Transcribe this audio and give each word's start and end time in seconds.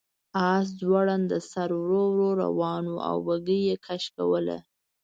آس 0.51 0.65
ځوړند 0.79 1.29
سر 1.51 1.69
ورو 1.81 2.03
ورو 2.11 2.29
روان 2.43 2.83
و 2.89 2.95
او 3.09 3.17
بګۍ 3.27 3.59
یې 3.69 3.75
کش 3.85 4.03
کوله. 4.15 4.57